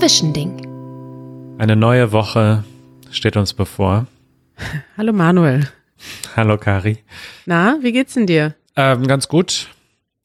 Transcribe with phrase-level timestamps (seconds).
[0.00, 1.58] Zwischending.
[1.58, 2.64] Eine neue Woche
[3.10, 4.06] steht uns bevor.
[4.96, 5.68] Hallo Manuel.
[6.34, 7.04] Hallo Kari.
[7.44, 8.54] Na, wie geht's denn dir?
[8.76, 9.68] Ähm, ganz gut.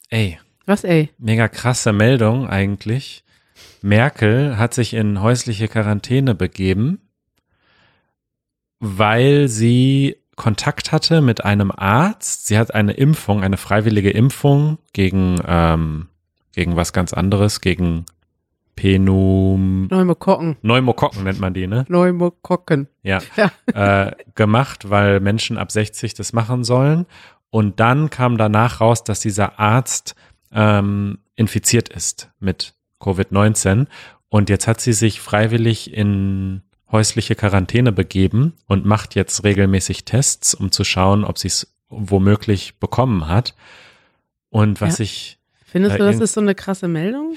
[0.10, 0.40] Ey.
[0.66, 1.10] Was ey?
[1.18, 3.26] Mega krasse Meldung eigentlich.
[3.82, 7.02] Merkel hat sich in häusliche Quarantäne begeben,
[8.80, 12.48] weil sie Kontakt hatte mit einem Arzt.
[12.48, 16.08] Sie hat eine Impfung, eine freiwillige Impfung gegen, ähm,
[16.54, 18.06] gegen was ganz anderes, gegen
[18.76, 19.88] Penum.
[19.88, 20.58] Pneumokokken.
[20.62, 21.86] Pneumokokken nennt man die, ne?
[21.86, 22.88] Pneumokokken.
[23.04, 23.20] Ja.
[23.36, 24.08] ja.
[24.08, 27.06] Äh, gemacht, weil Menschen ab 60 das machen sollen.
[27.50, 30.16] Und dann kam danach raus, dass dieser Arzt
[30.52, 33.88] ähm, infiziert ist mit Covid-19.
[34.30, 40.54] Und jetzt hat sie sich freiwillig in häusliche Quarantäne begeben und macht jetzt regelmäßig Tests,
[40.54, 43.56] um zu schauen, ob sie es womöglich bekommen hat.
[44.50, 45.04] Und was ja.
[45.04, 45.40] ich.
[45.66, 47.36] Findest äh, du, das ist so eine krasse Meldung?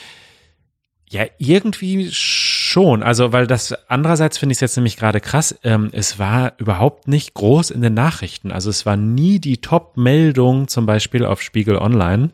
[1.11, 3.03] Ja, irgendwie schon.
[3.03, 5.59] Also, weil das andererseits finde ich es jetzt nämlich gerade krass.
[5.65, 8.53] Ähm, es war überhaupt nicht groß in den Nachrichten.
[8.53, 12.31] Also es war nie die Top-Meldung, zum Beispiel auf Spiegel Online.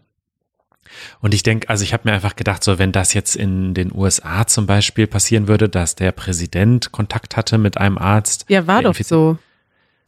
[1.21, 3.93] Und ich denke, also ich habe mir einfach gedacht, so wenn das jetzt in den
[3.93, 8.45] USA zum Beispiel passieren würde, dass der Präsident Kontakt hatte mit einem Arzt.
[8.49, 9.39] Ja, war doch so.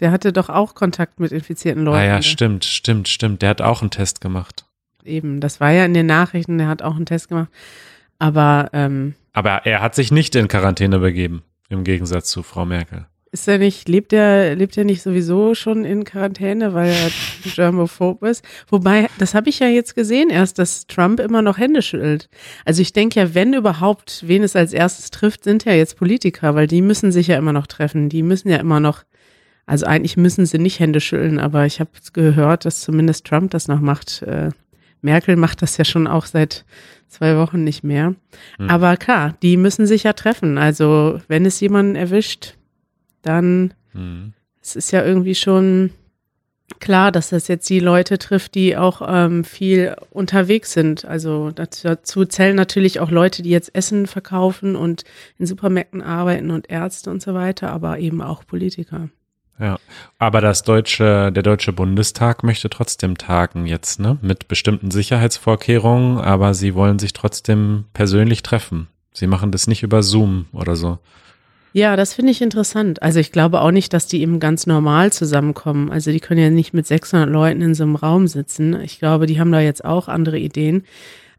[0.01, 1.99] Der hatte doch auch Kontakt mit infizierten Leuten.
[1.99, 3.43] Ah ja, stimmt, stimmt, stimmt.
[3.43, 4.65] Der hat auch einen Test gemacht.
[5.05, 7.49] Eben, das war ja in den Nachrichten, der hat auch einen Test gemacht.
[8.19, 13.07] Aber, ähm, Aber er hat sich nicht in Quarantäne begeben, im Gegensatz zu Frau Merkel.
[13.33, 17.11] Ist er nicht, lebt er, lebt er nicht sowieso schon in Quarantäne, weil er
[17.55, 18.43] germophob ist?
[18.69, 22.31] Wobei, das habe ich ja jetzt gesehen erst, dass Trump immer noch Hände schüttelt.
[22.65, 26.55] Also ich denke ja, wenn überhaupt, wen es als erstes trifft, sind ja jetzt Politiker,
[26.55, 28.09] weil die müssen sich ja immer noch treffen.
[28.09, 29.03] Die müssen ja immer noch,
[29.67, 33.69] also eigentlich müssen sie nicht Hände schütteln, aber ich habe gehört, dass zumindest Trump das
[33.69, 34.23] noch macht.
[34.23, 34.51] Äh,
[35.03, 36.65] Merkel macht das ja schon auch seit
[37.09, 38.15] zwei Wochen nicht mehr.
[38.59, 38.71] Hm.
[38.71, 40.59] Aber klar, die müssen sich ja treffen.
[40.59, 42.55] Also wenn es jemanden erwischt,
[43.23, 44.33] dann hm.
[44.61, 45.91] es ist ja irgendwie schon
[46.81, 51.05] klar, dass das jetzt die Leute trifft, die auch ähm, viel unterwegs sind.
[51.05, 55.05] Also dazu zählen natürlich auch Leute, die jetzt Essen verkaufen und
[55.39, 59.09] in Supermärkten arbeiten und Ärzte und so weiter, aber eben auch Politiker.
[59.59, 59.79] Ja,
[60.19, 64.19] aber das deutsche, der deutsche Bundestag möchte trotzdem tagen jetzt, ne?
[64.21, 68.89] Mit bestimmten Sicherheitsvorkehrungen, aber sie wollen sich trotzdem persönlich treffen.
[69.13, 70.99] Sie machen das nicht über Zoom oder so.
[71.73, 73.03] Ja, das finde ich interessant.
[73.03, 75.91] Also ich glaube auch nicht, dass die eben ganz normal zusammenkommen.
[75.91, 78.81] Also die können ja nicht mit 600 Leuten in so einem Raum sitzen.
[78.81, 80.85] Ich glaube, die haben da jetzt auch andere Ideen.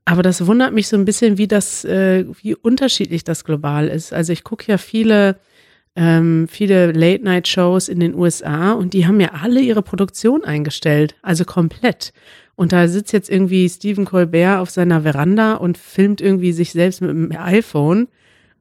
[0.06, 4.14] Aber das wundert mich so ein bisschen, wie das, äh, wie unterschiedlich das global ist.
[4.14, 5.38] Also ich gucke ja viele
[5.98, 11.44] ähm, viele Late-Night-Shows in den USA und die haben ja alle ihre Produktion eingestellt, also
[11.44, 12.14] komplett.
[12.56, 17.02] Und da sitzt jetzt irgendwie Stephen Colbert auf seiner Veranda und filmt irgendwie sich selbst
[17.02, 18.08] mit dem iPhone.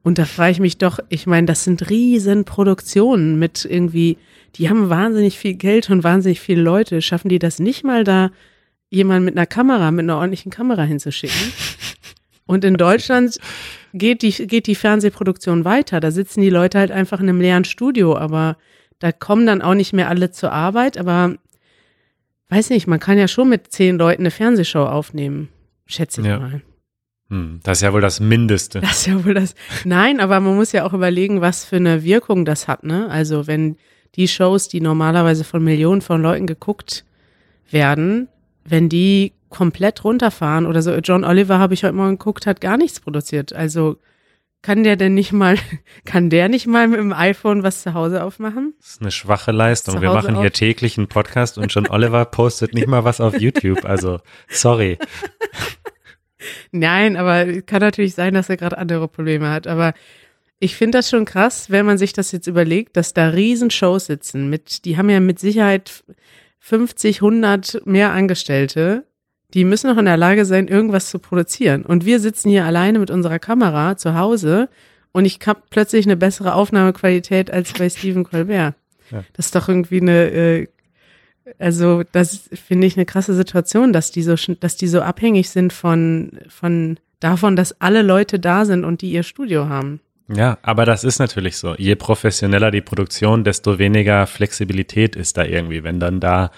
[0.01, 4.17] Und da frage ich mich doch, ich meine, das sind riesen Produktionen mit irgendwie,
[4.55, 7.03] die haben wahnsinnig viel Geld und wahnsinnig viele Leute.
[7.03, 8.31] Schaffen die das nicht mal da,
[8.89, 11.53] jemanden mit einer Kamera, mit einer ordentlichen Kamera hinzuschicken?
[12.47, 13.37] Und in Deutschland
[13.97, 15.99] geht die, geht die Fernsehproduktion weiter.
[15.99, 18.57] Da sitzen die Leute halt einfach in einem leeren Studio, aber
[18.99, 20.97] da kommen dann auch nicht mehr alle zur Arbeit.
[20.97, 21.35] Aber
[22.49, 25.49] weiß nicht, man kann ja schon mit zehn Leuten eine Fernsehshow aufnehmen,
[25.85, 26.39] schätze ich ja.
[26.39, 26.61] mal.
[27.29, 28.79] Hm, das ist ja wohl das Mindeste.
[28.79, 29.53] Das ist ja wohl das.
[29.83, 33.09] Nein, aber man muss ja auch überlegen, was für eine Wirkung das hat, ne?
[33.09, 33.77] Also wenn
[34.15, 37.03] die Shows, die normalerweise von Millionen von Leuten geguckt
[37.69, 38.29] werden,
[38.63, 40.93] wenn die komplett runterfahren oder so.
[40.95, 43.53] John Oliver habe ich heute mal geguckt, hat gar nichts produziert.
[43.53, 43.97] Also
[44.61, 45.57] kann der denn nicht mal,
[46.05, 48.73] kann der nicht mal mit dem iPhone was zu Hause aufmachen?
[48.79, 50.01] Das ist eine schwache Leistung.
[50.01, 53.85] Wir machen hier täglich einen Podcast und John Oliver postet nicht mal was auf YouTube.
[53.85, 54.19] Also,
[54.49, 54.97] sorry.
[56.71, 59.67] Nein, aber kann natürlich sein, dass er gerade andere Probleme hat.
[59.67, 59.93] Aber
[60.59, 64.49] ich finde das schon krass, wenn man sich das jetzt überlegt, dass da Riesenshows sitzen.
[64.49, 66.03] Mit, die haben ja mit Sicherheit
[66.59, 69.05] 50, 100 mehr Angestellte
[69.53, 71.83] die müssen noch in der Lage sein, irgendwas zu produzieren.
[71.83, 74.69] Und wir sitzen hier alleine mit unserer Kamera zu Hause
[75.11, 78.75] und ich habe plötzlich eine bessere Aufnahmequalität als bei Stephen Colbert.
[79.11, 79.23] Ja.
[79.33, 80.67] Das ist doch irgendwie eine, äh,
[81.59, 85.71] also das finde ich eine krasse Situation, dass die so, dass die so abhängig sind
[85.71, 90.01] von, von davon, dass alle Leute da sind und die ihr Studio haben.
[90.33, 91.73] Ja, aber das ist natürlich so.
[91.75, 95.83] Je professioneller die Produktion, desto weniger Flexibilität ist da irgendwie.
[95.83, 96.51] Wenn dann da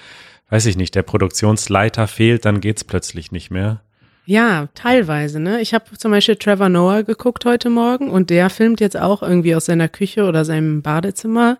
[0.49, 3.81] weiß ich nicht, der Produktionsleiter fehlt, dann geht's plötzlich nicht mehr.
[4.25, 5.59] Ja, teilweise, ne?
[5.59, 9.55] Ich habe zum Beispiel Trevor Noah geguckt heute Morgen und der filmt jetzt auch irgendwie
[9.55, 11.57] aus seiner Küche oder seinem Badezimmer.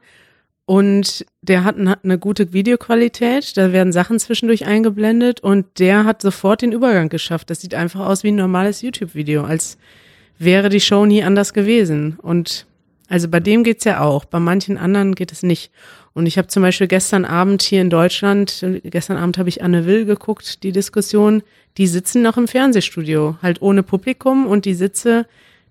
[0.66, 6.62] Und der hat eine gute Videoqualität, da werden Sachen zwischendurch eingeblendet und der hat sofort
[6.62, 7.50] den Übergang geschafft.
[7.50, 9.80] Das sieht einfach aus wie ein normales YouTube-Video, als
[10.38, 12.20] wäre die Show nie anders gewesen.
[12.22, 12.68] Und
[13.10, 15.72] also bei dem geht's ja auch, bei manchen anderen geht es nicht.
[16.14, 19.86] Und ich habe zum Beispiel gestern Abend hier in Deutschland, gestern Abend habe ich Anne
[19.86, 21.44] Will geguckt, die Diskussion,
[21.78, 25.26] die sitzen noch im Fernsehstudio, halt ohne Publikum und die Sitze,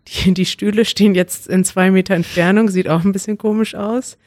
[0.08, 4.18] die, die Stühle stehen jetzt in zwei Meter Entfernung, sieht auch ein bisschen komisch aus.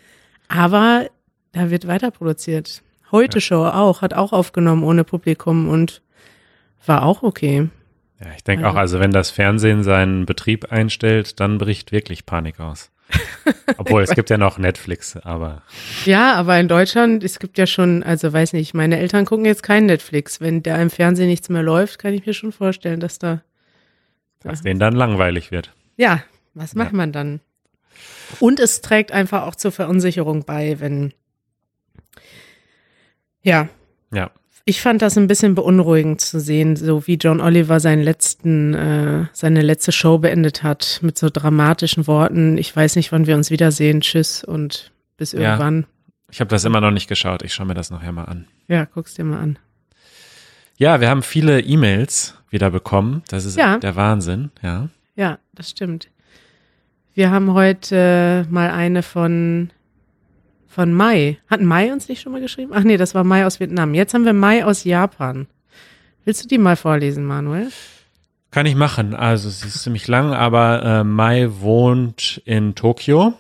[0.48, 1.08] Aber
[1.52, 2.82] da wird weiter produziert.
[3.12, 3.42] Heute ja.
[3.42, 6.02] Show auch, hat auch aufgenommen ohne Publikum und
[6.86, 7.70] war auch okay.
[8.22, 12.60] Ja, ich denke auch, also wenn das Fernsehen seinen Betrieb einstellt, dann bricht wirklich Panik
[12.60, 12.92] aus.
[13.78, 15.64] Obwohl, es gibt ja noch Netflix, aber.
[16.06, 19.64] Ja, aber in Deutschland, es gibt ja schon, also weiß nicht, meine Eltern gucken jetzt
[19.64, 20.42] kein Netflix.
[20.42, 23.42] Wenn da im Fernsehen nichts mehr läuft, kann ich mir schon vorstellen, dass da.
[24.42, 25.74] Dass denen dann langweilig wird.
[25.98, 26.24] Ja,
[26.54, 26.98] was macht ja.
[26.98, 27.42] man dann?
[28.40, 31.14] Und es trägt einfach auch zur Verunsicherung bei, wenn.
[33.44, 33.70] Ja.
[34.14, 34.32] Ja.
[34.66, 39.26] Ich fand das ein bisschen beunruhigend zu sehen, so wie John Oliver seinen letzten, äh,
[39.34, 42.58] seine letzte Show beendet hat, mit so dramatischen Worten.
[42.58, 44.02] Ich weiß nicht, wann wir uns wiedersehen.
[44.02, 45.82] Tschüss und bis irgendwann.
[45.82, 45.88] Ja,
[46.32, 47.42] ich habe das immer noch nicht geschaut.
[47.44, 48.48] Ich schaue mir das nachher mal an.
[48.68, 49.60] Ja, guck's dir mal an.
[50.78, 53.24] Ja, wir haben viele E-Mails wieder bekommen.
[53.28, 53.78] Das ist ja.
[53.78, 54.90] der Wahnsinn, ja.
[55.16, 56.10] Ja, das stimmt.
[57.14, 59.72] Wir haben heute mal eine von
[60.72, 61.38] von Mai.
[61.50, 62.72] Hat Mai uns nicht schon mal geschrieben?
[62.74, 63.94] Ach nee, das war Mai aus Vietnam.
[63.94, 65.48] Jetzt haben wir Mai aus Japan.
[66.24, 67.70] Willst du die mal vorlesen, Manuel?
[68.52, 69.14] Kann ich machen.
[69.14, 73.34] Also sie ist ziemlich lang, aber äh, Mai wohnt in Tokio,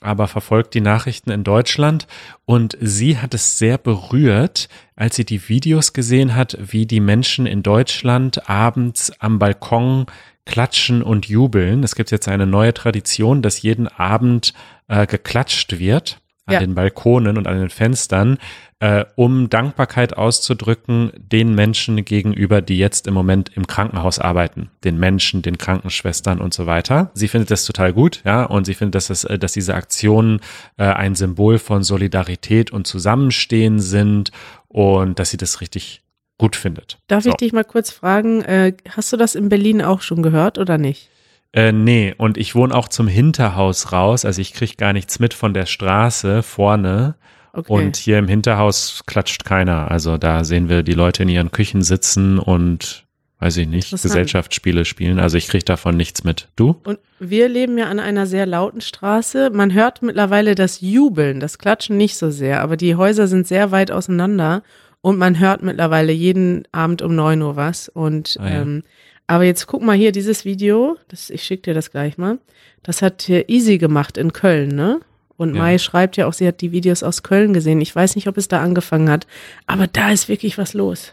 [0.00, 2.06] aber verfolgt die Nachrichten in Deutschland
[2.44, 7.46] und sie hat es sehr berührt, als sie die Videos gesehen hat, wie die Menschen
[7.46, 10.06] in Deutschland abends am Balkon
[10.46, 11.82] klatschen und jubeln.
[11.82, 14.52] Es gibt jetzt eine neue Tradition, dass jeden Abend
[14.88, 16.60] äh, geklatscht wird an ja.
[16.60, 18.38] den Balkonen und an den Fenstern,
[18.78, 24.98] äh, um Dankbarkeit auszudrücken den Menschen gegenüber, die jetzt im Moment im Krankenhaus arbeiten, den
[24.98, 27.10] Menschen, den Krankenschwestern und so weiter.
[27.14, 30.40] Sie findet das total gut, ja, und sie findet, dass, es, äh, dass diese Aktionen
[30.76, 34.30] äh, ein Symbol von Solidarität und Zusammenstehen sind
[34.68, 36.02] und dass sie das richtig
[36.38, 36.98] gut findet.
[37.08, 37.30] Darf so.
[37.30, 40.78] ich dich mal kurz fragen, äh, hast du das in Berlin auch schon gehört oder
[40.78, 41.10] nicht?
[41.52, 45.34] Äh, nee, und ich wohne auch zum Hinterhaus raus, also ich kriege gar nichts mit
[45.34, 47.14] von der Straße vorne.
[47.52, 47.72] Okay.
[47.72, 49.90] Und hier im Hinterhaus klatscht keiner.
[49.90, 53.06] Also da sehen wir die Leute in ihren Küchen sitzen und
[53.38, 55.18] weiß ich nicht, Gesellschaftsspiele spielen.
[55.18, 56.48] Also ich kriege davon nichts mit.
[56.56, 56.76] Du?
[56.84, 59.50] Und wir leben ja an einer sehr lauten Straße.
[59.50, 63.70] Man hört mittlerweile das Jubeln, das Klatschen nicht so sehr, aber die Häuser sind sehr
[63.70, 64.62] weit auseinander
[65.00, 67.88] und man hört mittlerweile jeden Abend um neun Uhr was.
[67.88, 68.62] Und ah, ja.
[68.62, 68.82] ähm,
[69.26, 72.38] aber jetzt guck mal hier dieses Video, das, ich schicke dir das gleich mal.
[72.82, 75.00] Das hat hier Easy gemacht in Köln, ne?
[75.36, 75.62] Und ja.
[75.62, 77.80] Mai schreibt ja auch, sie hat die Videos aus Köln gesehen.
[77.80, 79.26] Ich weiß nicht, ob es da angefangen hat,
[79.66, 81.12] aber da ist wirklich was los.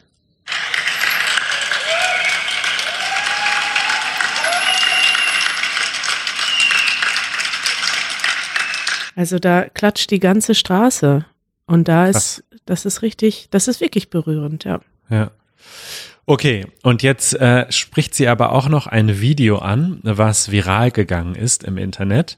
[9.15, 11.25] Also da klatscht die ganze Straße.
[11.65, 14.81] Und da ist, das ist richtig, das ist wirklich berührend, ja.
[15.09, 15.31] Ja.
[16.25, 21.35] Okay, und jetzt äh, spricht sie aber auch noch ein Video an, was viral gegangen
[21.35, 22.37] ist im Internet,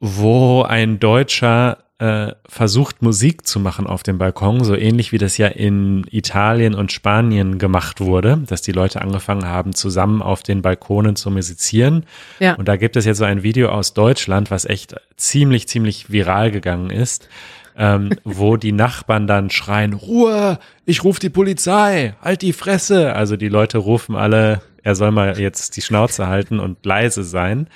[0.00, 5.38] wo ein Deutscher äh, versucht Musik zu machen auf dem Balkon, so ähnlich wie das
[5.38, 10.60] ja in Italien und Spanien gemacht wurde, dass die Leute angefangen haben, zusammen auf den
[10.60, 12.04] Balkonen zu musizieren.
[12.38, 12.54] Ja.
[12.54, 16.50] Und da gibt es jetzt so ein Video aus Deutschland, was echt ziemlich, ziemlich viral
[16.50, 17.28] gegangen ist
[17.76, 23.14] ähm, wo die Nachbarn dann schreien, Ruhe, ich rufe die Polizei, halt die Fresse.
[23.14, 27.68] Also die Leute rufen alle, er soll mal jetzt die Schnauze halten und leise sein.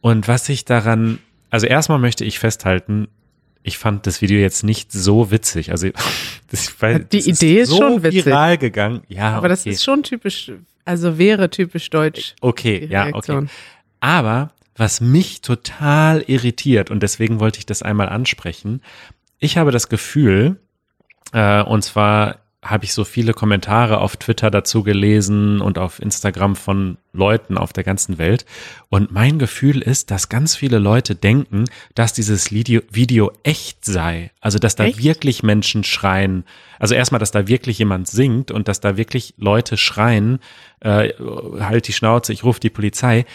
[0.00, 1.18] Und was ich daran,
[1.50, 3.08] also erstmal möchte ich festhalten,
[3.62, 5.70] ich fand das Video jetzt nicht so witzig.
[5.70, 5.88] Also
[6.50, 8.26] das, weil, die Idee ist, so schon witzig.
[8.26, 9.02] viral gegangen.
[9.08, 9.48] Ja, aber okay.
[9.48, 10.52] das ist schon typisch,
[10.84, 12.34] also wäre typisch deutsch.
[12.40, 13.46] Okay, ja, okay.
[14.00, 18.82] Aber was mich total irritiert und deswegen wollte ich das einmal ansprechen.
[19.38, 20.60] Ich habe das Gefühl,
[21.32, 26.56] äh, und zwar habe ich so viele Kommentare auf Twitter dazu gelesen und auf Instagram
[26.56, 28.46] von Leuten auf der ganzen Welt.
[28.88, 31.64] Und mein Gefühl ist, dass ganz viele Leute denken,
[31.94, 34.30] dass dieses Video, echt sei.
[34.40, 35.02] Also, dass da echt?
[35.02, 36.44] wirklich Menschen schreien.
[36.78, 40.38] Also erstmal, dass da wirklich jemand singt und dass da wirklich Leute schreien,
[40.80, 41.10] äh,
[41.60, 43.26] halt die Schnauze, ich rufe die Polizei.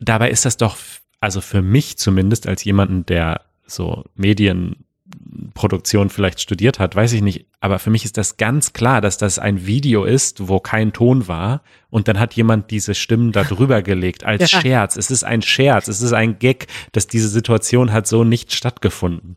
[0.00, 0.76] Dabei ist das doch,
[1.20, 7.46] also für mich zumindest als jemanden, der so Medienproduktion vielleicht studiert hat, weiß ich nicht,
[7.60, 11.28] aber für mich ist das ganz klar, dass das ein Video ist, wo kein Ton
[11.28, 14.60] war und dann hat jemand diese Stimmen da drüber gelegt als ja.
[14.60, 14.96] Scherz.
[14.96, 19.36] Es ist ein Scherz, es ist ein Gag, dass diese Situation hat so nicht stattgefunden.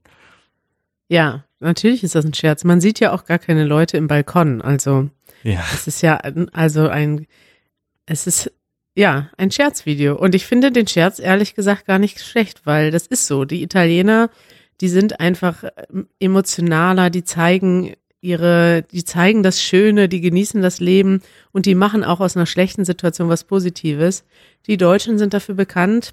[1.08, 2.64] Ja, natürlich ist das ein Scherz.
[2.64, 5.10] Man sieht ja auch gar keine Leute im Balkon, also
[5.44, 5.64] ja.
[5.74, 6.18] es ist ja
[6.54, 7.26] also ein
[8.06, 8.52] es ist
[8.96, 10.16] Ja, ein Scherzvideo.
[10.16, 13.46] Und ich finde den Scherz ehrlich gesagt gar nicht schlecht, weil das ist so.
[13.46, 14.30] Die Italiener,
[14.82, 20.80] die sind einfach ähm, emotionaler, die zeigen ihre, die zeigen das Schöne, die genießen das
[20.80, 21.22] Leben
[21.52, 24.26] und die machen auch aus einer schlechten Situation was Positives.
[24.68, 26.12] Die Deutschen sind dafür bekannt,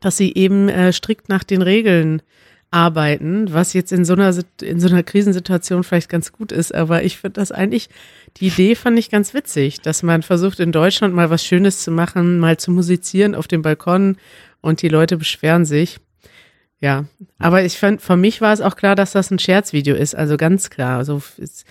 [0.00, 2.22] dass sie eben äh, strikt nach den Regeln
[2.70, 7.02] arbeiten, was jetzt in so einer in so einer Krisensituation vielleicht ganz gut ist, aber
[7.02, 7.88] ich finde das eigentlich
[8.36, 11.90] die Idee fand ich ganz witzig, dass man versucht in Deutschland mal was Schönes zu
[11.90, 14.16] machen, mal zu musizieren auf dem Balkon
[14.60, 15.98] und die Leute beschweren sich.
[16.80, 17.06] Ja,
[17.38, 20.36] aber ich fand, für mich war es auch klar, dass das ein Scherzvideo ist, also
[20.36, 20.98] ganz klar.
[20.98, 21.64] Also ist,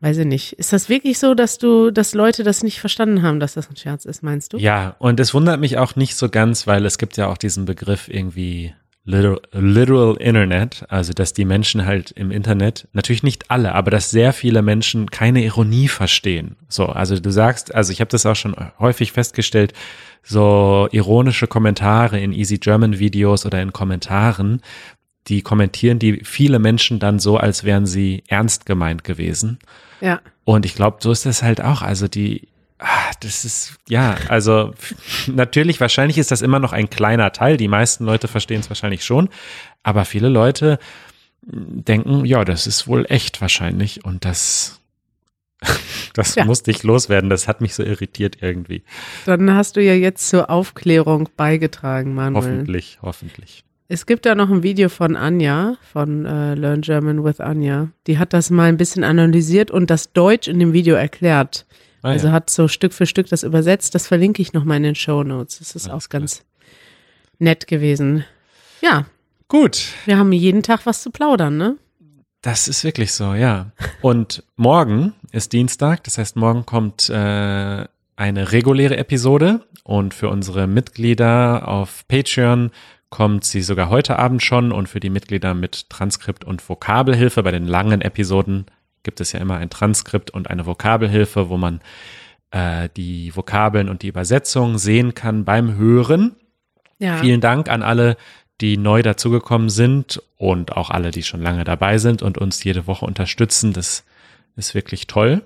[0.00, 0.52] weiß ich nicht.
[0.52, 3.76] Ist das wirklich so, dass du, dass Leute das nicht verstanden haben, dass das ein
[3.76, 4.58] Scherz ist, meinst du?
[4.58, 7.64] Ja, und es wundert mich auch nicht so ganz, weil es gibt ja auch diesen
[7.64, 8.74] Begriff irgendwie
[9.04, 14.10] literal, literal Internet, also dass die Menschen halt im Internet, natürlich nicht alle, aber dass
[14.10, 16.56] sehr viele Menschen keine Ironie verstehen.
[16.68, 19.72] So, also du sagst, also ich habe das auch schon häufig festgestellt,
[20.22, 24.60] so ironische Kommentare in Easy German Videos oder in Kommentaren,
[25.28, 29.58] die kommentieren die viele Menschen dann so, als wären sie ernst gemeint gewesen.
[30.00, 30.20] Ja.
[30.44, 31.82] Und ich glaube, so ist das halt auch.
[31.82, 34.74] Also die, ah, das ist, ja, also
[35.26, 37.56] natürlich, wahrscheinlich ist das immer noch ein kleiner Teil.
[37.56, 39.28] Die meisten Leute verstehen es wahrscheinlich schon.
[39.82, 40.78] Aber viele Leute
[41.42, 44.04] denken, ja, das ist wohl echt wahrscheinlich.
[44.04, 44.80] Und das
[46.14, 46.44] Das ja.
[46.44, 48.82] musste ich loswerden, das hat mich so irritiert irgendwie.
[49.26, 52.42] Dann hast du ja jetzt zur Aufklärung beigetragen, Manuel.
[52.42, 53.64] Hoffentlich, hoffentlich.
[53.88, 57.88] Es gibt da noch ein Video von Anja, von äh, Learn German with Anja.
[58.06, 61.66] Die hat das mal ein bisschen analysiert und das Deutsch in dem Video erklärt.
[62.02, 62.32] Ah, also ja.
[62.32, 63.94] hat so Stück für Stück das übersetzt.
[63.94, 65.58] Das verlinke ich nochmal in den Show Notes.
[65.58, 66.44] Das ist Alles auch ganz
[67.38, 68.24] nett gewesen.
[68.80, 69.06] Ja.
[69.48, 69.88] Gut.
[70.04, 71.76] Wir haben jeden Tag was zu plaudern, ne?
[72.42, 73.72] Das ist wirklich so, ja.
[74.00, 77.84] Und morgen ist Dienstag, das heißt, morgen kommt äh,
[78.16, 82.70] eine reguläre Episode und für unsere Mitglieder auf Patreon
[83.10, 87.50] kommt sie sogar heute Abend schon und für die Mitglieder mit Transkript und Vokabelhilfe bei
[87.50, 88.66] den langen Episoden
[89.02, 91.80] gibt es ja immer ein Transkript und eine Vokabelhilfe, wo man
[92.50, 96.36] äh, die Vokabeln und die Übersetzung sehen kann beim Hören.
[96.98, 97.18] Ja.
[97.18, 98.16] Vielen Dank an alle,
[98.60, 102.86] die neu dazugekommen sind und auch alle, die schon lange dabei sind und uns jede
[102.86, 103.72] Woche unterstützen.
[103.72, 104.04] Das
[104.56, 105.42] ist wirklich toll.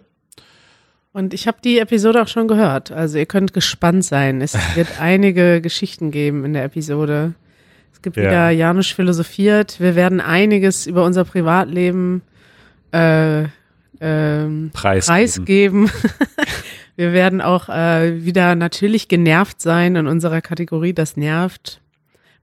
[1.12, 2.90] Und ich habe die Episode auch schon gehört.
[2.90, 4.40] Also ihr könnt gespannt sein.
[4.40, 7.35] Es wird einige Geschichten geben in der Episode.
[7.92, 8.23] Es gibt ja.
[8.23, 9.78] wieder Janusz philosophiert.
[9.78, 12.23] Wir werden einiges über unser Privatleben
[12.92, 13.44] äh,
[14.00, 15.87] ähm, preisgeben.
[15.87, 15.90] preisgeben.
[16.96, 21.80] Wir werden auch äh, wieder natürlich genervt sein in unserer Kategorie, das nervt.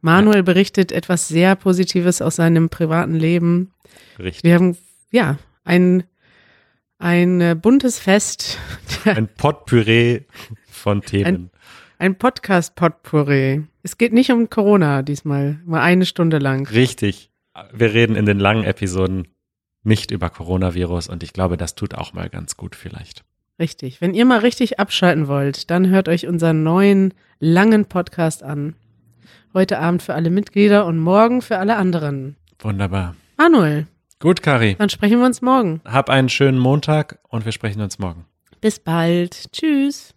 [0.02, 0.42] Manuel ja.
[0.44, 3.72] berichtet etwas sehr Positives aus seinem privaten Leben.
[4.18, 4.44] Richtig.
[4.44, 4.78] Wir haben,
[5.12, 6.04] ja, ein,
[6.98, 8.58] ein äh, buntes Fest.
[9.06, 10.22] Ein Potpüree
[10.70, 11.26] von Themen.
[11.26, 11.50] Ein,
[12.00, 13.62] ein Podcast-Potpüree.
[13.84, 16.68] Es geht nicht um Corona diesmal, mal eine Stunde lang.
[16.68, 17.32] Richtig.
[17.74, 19.28] Wir reden in den langen Episoden
[19.84, 23.24] nicht über Coronavirus und ich glaube, das tut auch mal ganz gut vielleicht.
[23.60, 24.00] Richtig.
[24.00, 28.76] Wenn ihr mal richtig abschalten wollt, dann hört euch unseren neuen langen Podcast an.
[29.54, 32.36] Heute Abend für alle Mitglieder und morgen für alle anderen.
[32.60, 33.16] Wunderbar.
[33.38, 33.88] Manuel.
[34.20, 34.76] Gut, Kari.
[34.78, 35.82] Dann sprechen wir uns morgen.
[35.86, 38.26] Hab einen schönen Montag und wir sprechen uns morgen.
[38.62, 39.52] Bis bald.
[39.52, 40.14] Tschüss.